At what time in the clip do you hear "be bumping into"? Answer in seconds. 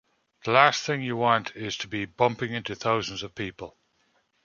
1.87-2.73